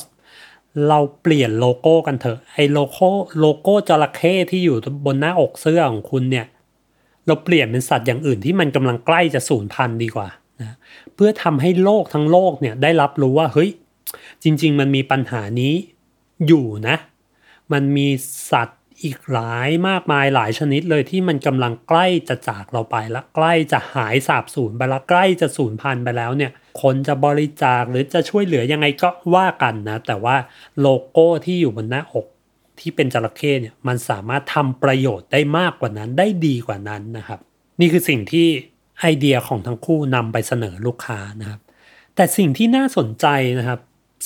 [0.88, 3.10] เราเปลี่ยนโลโก้กันเถอะไอ้โลโก้
[3.40, 6.46] โลโก้จระเข้ที่อยู่บนหน้าอกเสื้อของคุณเนี่ย
[7.28, 10.28] เราเปลี่ยนเป็นสัตว์อย่างอื่นที่มันกำลังใกล้จะสูญพันธุ์ดีกว่า
[10.62, 10.76] นะ
[11.16, 13.70] เพื่อทำให้โลกทั้งโลกเนี่ยได้รับรู้ว่าเฮ้ย
[14.44, 15.74] จริง ๆ มันมีปัญหานี้
[16.48, 16.96] อยู่นะ
[17.72, 18.08] มันมี
[18.52, 30.36] สัตว์ อีกหลายมากมายหลายชนิดเลยที่มันกำลังใกล้จะจากเราไปและใกล้จะหายสาบสูญไปแล้วใกล้จะสูญพันธุ์ไปแล้วเนี่ย คนจะบริจาคหรือจะช่วยเหลือยังไงก็ว่ากันนะ แต่ว่า
[30.82, 32.28] โลโก้ที่อยู่บนหน้าอก
[32.80, 37.40] ที่เป็นจระเข้เนี่ยมันสามารถทำประโยชน์ได้มากกว่านั้นได้ดีกว่านั้นนะครับ
[37.80, 38.48] นี่คือสิ่งที่
[39.00, 41.62] ไอเดียของทั้งคู่นำไปเสนอลูกค้านะครับ
[42.16, 43.28] แต่สิ่งที่น่าสนใจ
[43.60, 43.80] นะครับ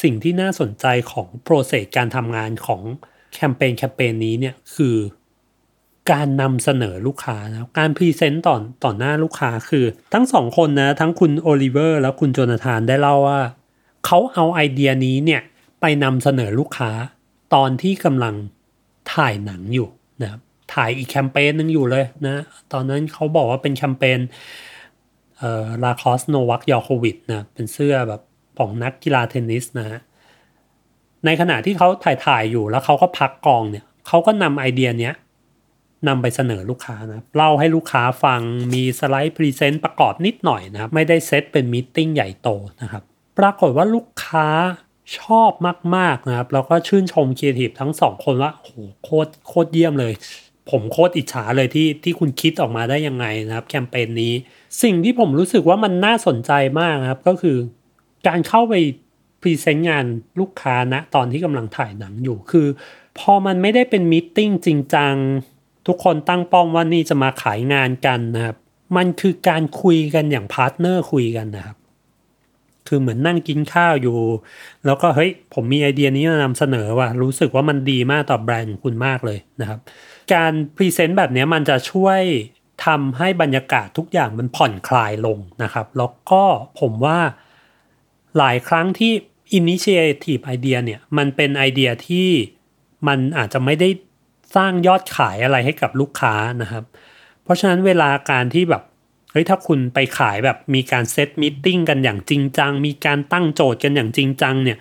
[0.03, 2.81] สิ่งที่น่าสนใจของ process การทำงานของ
[3.33, 4.95] แคมเปญแคมเปญนี้เนี่ยคือ
[6.11, 13.41] การนำเสนอลูกค้านะการ present ต่อต่อหน้าลูกค้าคือ ทั้งสองคนนะทั้งคุณโอลิเวอร์และคุณโจนาธานได้เล่าว่า
[14.05, 15.41] เขาเอาไอเดียนี้เนี่ย
[15.81, 16.91] ไปนำเสนอลูกค้า
[17.53, 18.35] ตอนที่กำลัง
[19.13, 19.87] ถ่ายหนังอยู่
[20.21, 20.39] นะ
[20.73, 24.19] ถ่ายอีกแคมเปญหนึ่งอยู่เลยนะตอนนั้นเขาบอกว่าเป็นแคมเปญ
[25.37, 28.21] เอ่อ Lacoste โนวัคยอโควิชนะเป็นเสื้อแบบ
[28.57, 29.99] ของนักกีฬาเทนนิสนะฮะ
[31.25, 35.13] ในขณะที่เขาถ่ายถ่ายอยู่แล้วเขาก็พักกองเนี่ยเขาก็นำไอเดียเนี้ย
[36.07, 38.41] นำไปเสนอลูกค้านะเล่าให้ลูกค้าฟัง
[38.73, 42.49] มีสไลด์พรีเซนต์ประกอบนิดหน่อยนะครับไม่ได้เซตเป็น meeting ใหญ่โต
[42.81, 43.03] นะครับ
[43.39, 44.47] ปรากฏว่าลูกค้า
[45.19, 45.51] ชอบ
[45.95, 50.13] มากๆนะครับแล้วก็ชื่นชมครีเอทีฟทั้งสองคนว่าโอ้โหโคตรโคตรเยี่ยมเลย
[50.69, 54.33] ผมโคตรอิจฉาเลยที่ที่คุณคิดออกมาได้ยังไงนะครับแคมเปญนี้
[54.83, 57.57] สิ่งที่ผมรู้สึกว่ามันน่าสนใจมากนะครับก็คือ
[58.27, 58.73] การเข้าไป
[59.41, 60.05] พรีเซนต์งาน
[60.39, 62.67] ลูกค้าณตอนที่กำลังถ่ายหนังอยู่คือ
[63.19, 65.15] พอมันไม่ได้เป็น meeting จริงจัง
[65.87, 68.57] ทุกคนตั้งป้อมว่านี่จะมาขายงานกันนะครับ
[68.97, 71.77] มันคือการคุยกันอย่าง partner คุยกันนะครับ
[72.87, 74.17] คือเหมือนนั่งกินข้าวอยู่
[74.85, 79.79] แล้วก็เฮ้ยผมมีไอเดียนี้มานำเสนอว่ะรู้สึกว่ามันดีมากต่อแบรนด์ของคุณมากเลยนะครับ
[80.33, 82.21] การพรีเซนต์แบบนี้มันจะช่วย
[82.85, 86.43] ทำให้บรรยากาศทุกอย่างมันผ่อนคลายลงนะครับ แล้วก็
[86.79, 87.19] ผมว่า
[88.37, 89.13] หลายครั้งที่
[89.59, 92.29] Initiative Idea เนี่ยมันเป็นไอเดียที่
[93.07, 93.89] มันอาจจะไม่ได้
[94.55, 96.83] สร้างยอดขายอะไรให้กับลูกค้านะครับ
[97.43, 98.83] เพราะฉะนั้นเวลาการที่แบบ
[99.31, 104.77] เฮ้ยถ้าคุณไปขายแบบมีการเซต meeting กันอย่างจริงจัง มีการตั้งโจทย์กันอย่างจริงจังเนี่ย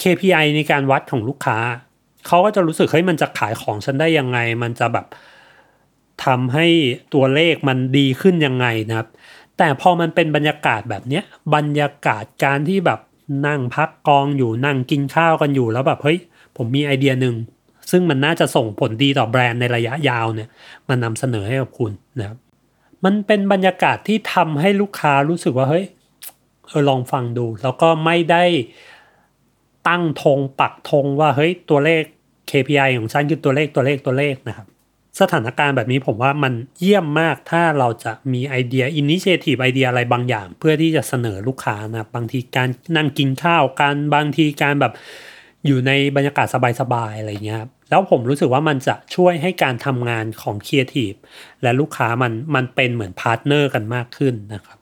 [0.00, 1.58] KPI ในการวัดของลูกค้า
[2.26, 5.06] เขาก็จะรู้สึกเฮ้ยมันจะขายของฉันได้ยังไง มันจะแบบ
[6.24, 6.66] ทำให้
[7.14, 9.08] ตัวเลขมันดีขึ้นยังไงนะครับ
[9.58, 13.00] แต่พอมันเป็นบรรยากาศแบบเนี้ยบรรยากาศการที่แบบ
[13.46, 16.18] นั่งพักกองอยู่นั่งกินข้าวกันอยู่แล้วแบบเฮ้ย
[16.56, 17.34] ผมมีไอเดียหนึ่ง
[17.90, 20.48] ซึ่งมันน่าจะส่งผลดีต่อแบรนด์ในระยะยาวเนี่ย
[20.88, 22.38] มันนำเสนอให้กับคุณนะครับ
[23.04, 25.84] มันเป็นบรรยากาศที่ทำให้ลูกค้ารู้สึกว่าเฮ้ย
[26.68, 28.44] เออลองฟังดู แล้วก็ไม่ได้
[29.88, 32.02] ตั้งธงปักธงว่าเฮ้ยตัวเลข
[32.50, 34.66] KPI ของฉันคือตัวเลขตัวเลขตัวเลขนะครับ
[35.20, 44.92] สถานการณ์แบบนี้ผมว่ามันเยี่ยมมากถ้าเราจะมีไอเดีย initiative idea อะไรบางอย่าง เพื่อที่จะเสนอลูกค้านะบางทีการนั่งกินข้าวการบางทีการแบบ
[45.66, 46.46] อยู่ในบรรยากาศ
[46.80, 51.12] สบายๆอะไรเงี้ยครับแล้วผมรู้สึกว่ามันจะช่วยให้การทำงานของครีเอทีฟ
[51.62, 54.78] และลูกค้ามันมันเป็นเหมือน partner กันมากขึ้นนะครับ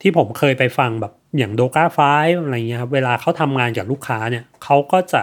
[0.00, 1.98] ที่ผมเคยไปฟังแบบอย่างโดกาไฟ
[2.44, 5.20] อะไรเงี้ยครับเวลาเขาทำงานกับลูกค้าเนี่ยเขาก็จะ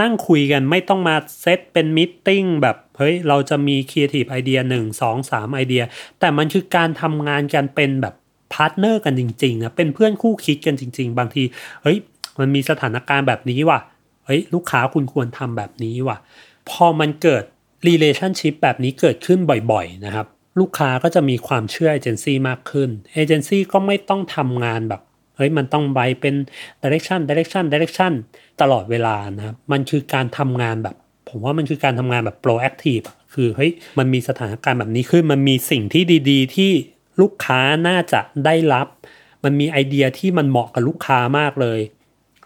[0.00, 5.82] นั่งคุยกันไม่ต้องมาเซตเป็น meeting แบบเฮ้ยเราจะมี creative idea หนึ่งสองสามไอเดีย
[6.20, 8.14] แต่มันคือการทำงานกันเป็นแบบ
[8.52, 11.42] partner กันจริงๆนะเป็นเพื่อนคู่คิดกันจริง ๆ บางที
[11.82, 11.96] เฮ้ย
[12.38, 13.80] มันมีสถานการณ์แบบนี้ว่ะ
[14.26, 16.16] เฮ้ยลูกค้าคุณควรทำแบบนี้ว่ะ
[16.70, 17.44] พอมันเกิด
[17.86, 19.38] relationship แบบนี้เกิดขึ้น
[19.72, 20.26] บ่อยๆนะครับ
[20.60, 25.02] ลูกค้าก็จะมีความเชื่อเอเจนซี่มากขึ้นเอเจนซี่ก็ไม่ต้องทำงานแบบ
[25.36, 26.34] เฮ้ยมันต้องไปเป็น
[26.82, 28.12] direction direction direction
[28.60, 30.96] ตลอดเวลานะครับมันคือการทำงานแบบ
[31.28, 36.72] ผมว่ามันคือการทำงานแบบ proactive คือเฮ้ยมันมีสถานการณ์แบบนี้ขึ้น มันมีสิ่งที่ดีๆ ที่
[37.20, 38.86] ลูกค้าน่าจะได้รับ
[39.44, 41.80] มันมีไอเดียที่มันเหมาะกับลูกค้ามากเลย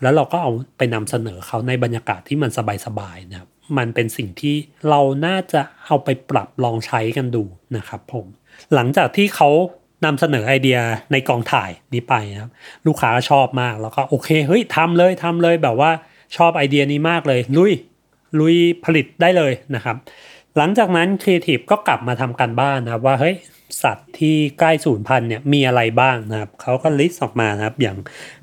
[0.03, 2.51] แล้วเราก็เอาไปนำเสนอเขาในบรรยากาศที่มัน
[2.87, 3.49] สบายๆนะครับ
[3.79, 4.57] มันเป็นสิ่งที่
[4.91, 7.45] เราน่าจะเอาไปปรับลองใช้กันดู
[7.77, 8.27] นะครับผม
[8.75, 9.49] หลังจากที่เขา
[10.05, 10.79] นำเสนอไอเดีย
[11.13, 12.51] ในกองถ่ายนี้ไปนะครับ
[12.87, 15.91] ลูกค้าก็ชอบมากแล้วก็โอเคเฮ้ยทำเลยทำเลยแบบว่า
[16.37, 17.73] ชอบไอเดียนี้มากเลย ลุย
[18.39, 19.97] ลุยผลิตได้เลยนะครับ
[20.57, 23.37] หลังจากนั้นครีเอทีฟก็กลับมาทำการบ้านนะครับว่าเฮ้ย
[23.83, 27.99] สัตว์ที่ใกล้สูญพันธุ์เนี่ยมีอะไรบ้างนะครับเขาก็ list ออกมานะครับอย่าง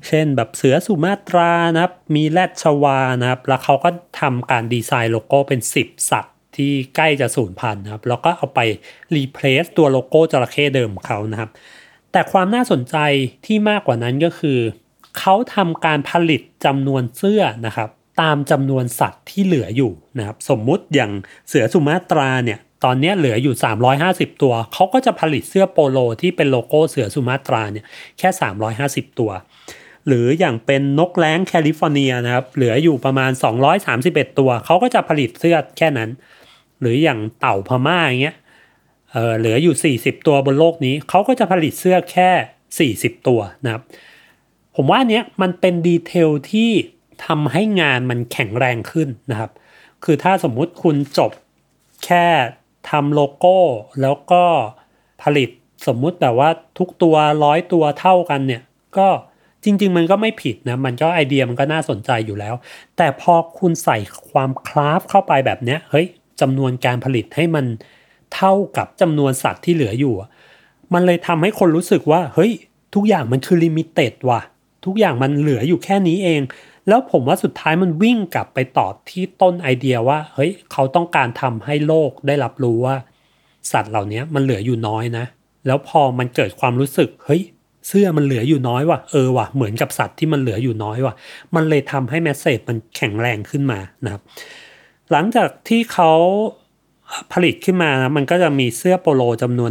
[0.08, 3.90] เช่นแบบเสือสุมาตรานะครับมีแรดชวานะครับแล้วเขาก็
[4.20, 8.60] ทำการดีไซน์โลโก้เป็น 10 สัตว์ ที่ใกล้จะสูญพันธุ์นะครับแล้วก็เอาไป
[9.14, 11.50] รีเพลซตัวโลโก้จระเข้เดิมของเขานะครับ
[12.12, 12.96] แต่ความน่าสนใจ
[13.46, 14.58] ที่มากกว่านั้นก็คือ
[15.18, 17.88] เขาทำการผลิตจำนวนเสื้อนะครับ
[18.20, 21.12] ตามจำนวนสัตว์ที่เหลืออยู่นะครับ สมมุติอย่าง
[21.48, 23.54] เสือสุมาตราเนี่ยตอนนี้เหลืออยู่
[23.98, 27.84] 350 ตัว เขาก็จะผลิตเสื้อโปโลที่เป็นโลโก้เสือสุมาตราเนี่ย
[28.18, 28.28] แค่
[28.74, 29.30] 350 ตัว
[30.06, 33.30] หรืออย่างเป็นนกแร้งแคลิฟอร์เนียนะครับ เหลืออยู่ประมาณ
[33.84, 36.10] 231 ตัว เขาก็จะผลิตเสื้อแค่นั้น
[36.80, 38.36] หรืออย่างเต่าพม่าอย่างเงี้ย
[39.12, 42.30] เออเหลืออยู่ 40 ตัวบนโลกนี้ เขาก็จะผลิตเสื้อแค่
[43.14, 43.82] 40 ตัวนะครับ
[44.76, 46.70] ผมว่าเนี้ยมันเป็นดีเทลที่
[47.26, 49.50] ทำให้งานมันแข็งแรงขึ้นนะครับ
[50.04, 51.30] คือถ้าสมมุติคุณจบ
[52.04, 52.26] แค่
[52.90, 53.58] ทำโลโก้
[54.02, 54.44] แล้วก็
[55.22, 55.48] ผลิต
[55.86, 58.62] สมมุติแบบว่าทุกตัวร้อยตัวเท่ากันเนี่ย
[58.98, 59.08] ก็
[59.64, 62.54] จริง ๆ มันก็ไม่ผิดนะ มันก็ไอเดียมันก็น่าสนใจอยู่แล้ว
[62.96, 63.98] แต่พอคุณใส่
[64.30, 66.06] ความ craft เข้าไปแบบเนี้ย เฮ้ย
[66.40, 67.66] จำนวนการผลิตให้มัน
[68.34, 70.14] เท่ากับจำนวนสัตว์ที่เหลืออยู่
[70.94, 72.52] มันเลยทำให้คนรู้สึกว่า เฮ้ย
[72.94, 74.40] ทุกอย่างมันคือ limited ว่ะ
[74.84, 76.40] ทุกอย่างมันเหลืออยู่แค่นี้เอง
[76.88, 82.96] แล้วผมว่าสุดท้ายมันวิ่งกลับไปต่อที่ต้นไอเดียว่า เฮ้ย เขาต้องการทำให้โลกได้รับรู้ว่า
[83.72, 85.24] สัตว์เหล่านี้มันเหลืออยู่น้อยนะ
[85.66, 87.42] แล้วพอมันเกิดความรู้สึก เฮ้ย
[87.88, 91.14] เสื้อมันเหลืออยู่น้อยว่ะเออว่ะเหมือนกับสัตว์ที่มันเหลืออยู่น้อยว่ะ
[91.54, 94.22] มันเลยทำให้ message มันแข็งแรงขึ้นมานะครับ
[95.12, 96.12] หลังจากที่เขา
[97.32, 99.70] ผลิตขึ้นมานะมันก็จะมีเสื้อโปโลจำนวน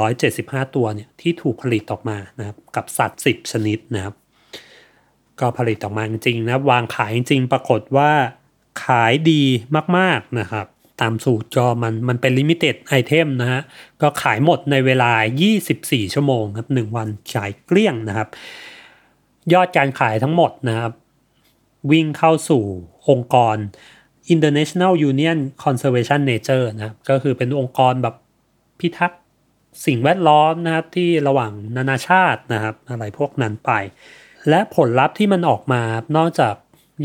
[0.00, 4.14] 1,775 ตัวเนี่ยที่ถูกผลิตออกมานะครับกับสัตว์ 10 ชนิดนะครับ
[5.40, 8.10] ก็ผลิตออกมาจริงๆนะวางขายจริงๆปรากฏว่า
[8.84, 9.42] ขายดี
[9.96, 10.66] มากๆนะครับ
[11.00, 13.62] ตามสูตรก็มันมันเป็น limited item นะฮะ
[14.02, 15.12] ก็ขายหมดในเวลา
[15.62, 18.28] 24 ชั่วโมงครับ 1 วันขายเกลี้ยงนะครับ
[19.52, 20.92] ยอดการขายทั้งหมดนะครับ
[21.90, 22.62] วิ่งเข้าสู่
[23.08, 23.56] องค์กร
[24.32, 28.14] International Union Conservation Nature นะครับก็คือเป็นองค์กรแบบ
[28.80, 29.20] พิทักษ์
[29.86, 33.70] สิ่งแวดล้อมนะครับที่ระหว่างนานาชาตินะครับอะไรพวกนั้นไป
[34.48, 35.82] และผลลัพธ์ที่มันออกมา
[36.16, 36.54] นอกจาก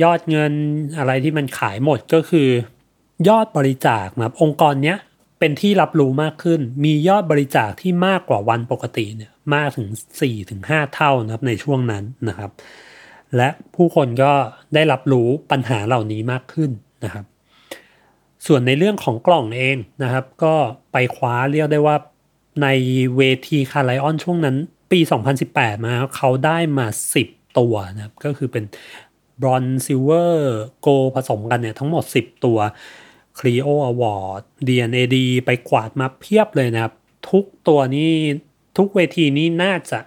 [0.04, 0.54] ยอดเงิน
[0.98, 2.50] อะไรที่มันขายหมดก็คือ
[3.30, 4.98] ยอดบริจาคนะครับองค์กรเนี้ย
[5.40, 9.90] เป็นที่รับรู้มากขึ้น มียอดบริจาคที่มากกว่าวันปกติเนี่ยมากถึง
[10.42, 12.52] 4-5 เท่านะครับในช่วงนั้นนะครับ
[13.36, 14.32] และผู้คนก็
[14.74, 16.72] ได้รับรู้ปัญหาเหล่านี้มากขึ้น
[17.04, 17.26] นะครับ
[18.46, 20.56] ส่วนในเรื่องของกล่องเองนะครับ ก็
[20.92, 21.96] ไปคว้าเรียกได้ว่า
[22.64, 22.68] ใน
[23.18, 24.56] เวที Cannes Lions ช่วงนั้น
[24.92, 25.00] ปี
[25.42, 26.88] 2018 มาเขาได้มา
[27.22, 28.64] 10 ตัวนะครับ ก็คือเป็น
[29.42, 32.60] bronze silver gold ผสมกันเนี่ยทั้งหมด 10 ตัว
[33.40, 36.94] c l e o Award DNAD ไปกวาดมาเพียบเลยนะครับ
[37.30, 38.12] ทุกตัวนี้
[38.78, 40.00] ทุกเวทีนี้น่าจะ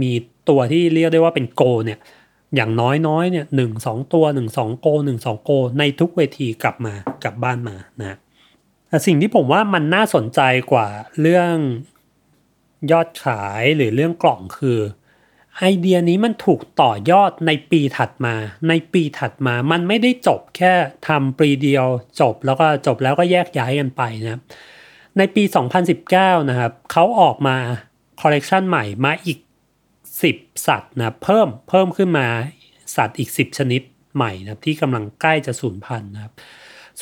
[0.00, 0.12] มี
[0.48, 1.98] ตัวที่เรียกได้ว่าเป็นโกเนี่ย
[2.54, 8.16] อย่างน้อยน้อยเนี่ยหนึ่งสองตัวหนึ่งสองโกหนึ่งสองโก ในทุกเวทีกลับมากลับบ้านมานะ
[8.88, 10.40] แต่สิ่งที่ผมว่ามันน่าสนใจ
[10.72, 10.88] กว่า
[11.20, 11.54] เรื่อง
[12.90, 14.78] ยอดขายหรือเรื่องกล่องคือ
[15.58, 18.34] ไอเดียนี้มันถูกต่อยอดในปีถัดมา
[18.68, 20.72] ในปีถัดมามันไม่ได้จบแค่
[21.08, 21.86] ทำปีเดียว
[22.20, 24.40] จบแล้วก็จบแล้วก็แยกย้ายกันไปนะ
[25.18, 25.42] ในปี
[25.96, 27.56] 2019 นะครับเขาออกมา
[28.20, 29.38] คอลเลกชันใหม่มาอีก
[30.28, 32.26] 10 สัตว์นะเพิ่มเพิ่มขึ้นมา
[32.96, 33.82] สัตว์อีก 10 ชนิด
[34.14, 36.32] ใหม่นะที่กำลังใกล้จะสูญพันธุ์นะครับ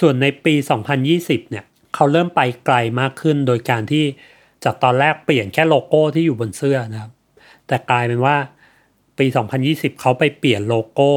[0.00, 0.54] ส่วนในปี
[1.02, 4.04] 2020 เนี่ยเขาเริ่มไปไกลมากขึ้นโดยการที่
[4.64, 7.12] จากตอนแรกเปลี่ยนแค่โลโก้ที่อยู่บนเสื้อนะครับ
[7.66, 8.36] แต่กลายเป็นว่า
[9.18, 9.26] ปี
[9.64, 11.12] 2020 เขาไปเปลี่ยนโลโก้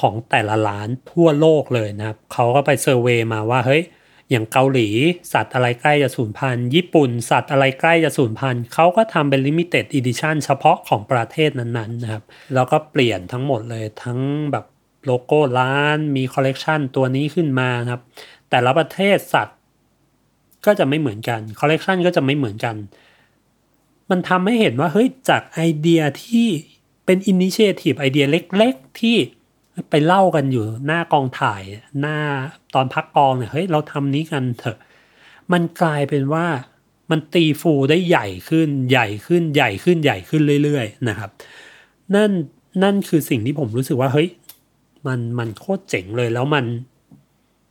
[0.00, 3.82] ของแต่ละร้านทั่วโลกเลยนะครับเขาก็ไป survey มาว่าเฮ้ย
[4.34, 4.88] อย่างเกาหลี
[5.32, 14.18] สัตว์อะไรใกล้จะสูญพันธุ์ญี่ปุ่น สัตว์อะไรใกล้จะสูญพันธุ์เขาก็ทำเป็น limited edition เฉพาะของประเทศนั้นๆนะครับ แล้วก็เปลี่ยนทั้งหมดเลยทั้ง
[14.52, 14.64] แบบ
[15.06, 18.00] โลโก้ร้านมีคอลเลกชันตัวนี้ขึ้นมาครับ
[18.50, 19.58] แต่ละประเทศสัตว์
[20.66, 22.76] ก็จะไม่เหมือนกันคอลเลกชันก็จะไม่เหมือนกัน
[24.10, 26.48] มันทำให้เห็นว่าเฮ้ยจากไอเดียที่
[27.06, 29.16] เป็นอินิเชทีฟไอเดียเล็ก ๆ ที่
[29.90, 31.62] ไปเล่ากันอยู่หน้ากองถ่าย
[32.00, 32.16] หน้า
[32.74, 34.78] ตอนพักกองเนี่ยเฮ้ยเราทำนี้กันเถอะ
[35.52, 36.46] มันกลายเป็นว่า
[37.10, 41.30] มันตีฟูได้ใหญ่ขึ้นใหญ่ขึ้นใหญ่ขึ้นใหญ่ขึ้นเรื่อย ๆ นะครับ
[42.14, 42.30] นั่น
[42.82, 44.28] นั่นคือสิ่งที่ผมรู้สึกว่าเฮ้ย
[45.06, 46.66] มันมันโคตรเจ๋งเลยแล้วมัน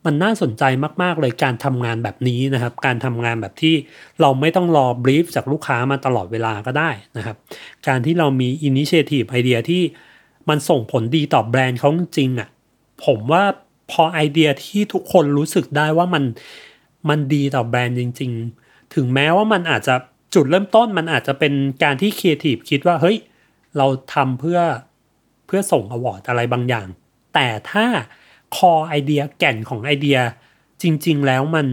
[0.06, 0.64] มันน่าสนใจ
[1.04, 3.76] มากๆเลยการทำงานแบบนี้นะครับ การทำงานแบบที่
[4.22, 7.38] เราไม่ต้องรอ brief จากลูกค้ามาตลอดเวลาก็ได้นะครับ
[7.88, 9.82] การที่เรามี initiative idea ที่
[10.50, 12.50] มันส่งผลดีต่อแบรนด์เขาจริงๆอะ
[13.06, 13.44] ผมว่า
[13.92, 16.24] พอไอเดียที่ทุกคนรู้สึกได้ว่ามัน
[17.10, 18.32] มันดีต่อแบรนด์จริง
[18.64, 19.96] ๆ ถึงแม้ว่ามันอาจจะ
[20.34, 21.54] จุดเริ่มต้นมันอาจจะเป็น
[21.84, 23.18] การที่ครีเอทีฟคิดว่าเฮ้ย
[23.78, 24.60] เราทำเพื่อ
[25.46, 26.88] เพื่อส่ง award อะไรบางอย่าง
[27.34, 27.86] แต่ถ้า
[28.56, 30.20] core idea แก่นของไอเดีย
[30.82, 31.68] จริง ๆ แล้วมัน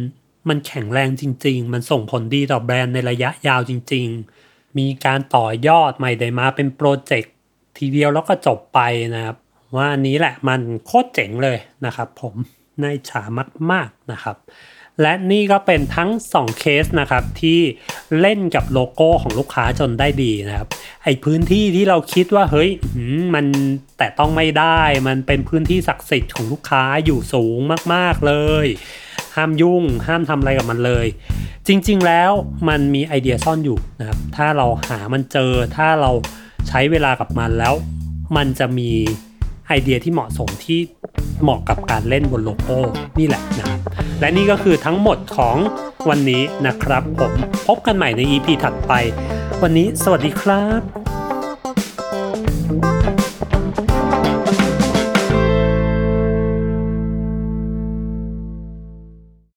[0.48, 4.06] มันแข็งแรงจริง ๆ มันส่งผลดีต่อแบรนด์ในระยะยาวจริง
[4.42, 7.34] ๆ มีการต่อยอดใหม่ได้มาเป็นโปรเจกต์
[7.78, 8.80] ทีเดียวแล้วก็จบไป
[9.14, 9.36] นะครับ
[9.76, 12.34] ว่าอันนี้แหละมันโคตรเจ๋งเลยนะครับ ผม
[12.80, 13.22] ในฉา
[13.70, 14.36] มากๆนะครับ
[15.00, 17.60] และนี่ก็เป็นทั้ง 2 เคสนะครับที่
[18.20, 20.68] เล่นกับโลโก้ของลูกค้าจนได้ดีนะครับ
[21.04, 22.70] ไอพื้นที่ที่เราคิดว่าเฮ้ย
[23.34, 23.46] มัน
[23.98, 27.58] แต่ต้องไม่ได้มันเป็นพื้นที่ศักดิ์สิทธิ์ของลูกค้าอยู่สูง
[27.94, 28.66] มากๆเลย
[29.36, 31.06] ห้ามยุ่งห้ามทำอะไรกับมันเลย
[31.68, 32.30] จริงๆแล้ว
[32.68, 36.10] มันมีไอเดียซ่อนอยู่นะครับถ้าเราหามันเจอถ้าเรา
[36.68, 37.74] ใช้เวลากับมันแล้ว
[38.36, 38.90] มันจะมี
[39.68, 40.80] ไอเดียที่เหมาะสมที่
[41.42, 42.78] เหมาะกับการเล่นบนโลโก้
[43.18, 43.80] นี่แหละนะครับ
[44.20, 45.56] และนี่ก็คือทั้งหมดของ
[46.08, 47.32] วันนี้นะครับ ผม
[47.66, 48.92] พบกันใหม่ใน EP ถัดไป
[49.62, 51.19] วันนี้สวัสดีครับ